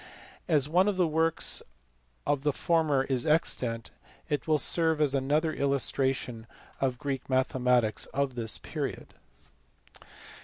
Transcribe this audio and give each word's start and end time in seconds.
As 0.47 0.67
one 0.67 0.87
of 0.87 0.97
the 0.97 1.05
works 1.05 1.61
of 2.25 2.41
the 2.41 2.51
former 2.51 3.03
is 3.03 3.27
extant 3.27 3.91
it 4.29 4.47
will 4.47 4.57
serve 4.57 4.99
as 4.99 5.13
another 5.13 5.53
illustration 5.53 6.47
of 6.79 6.97
Greek 6.97 7.27
mathe 7.27 7.61
matics 7.63 8.07
of 8.07 8.33
this 8.33 8.57
period. 8.57 9.13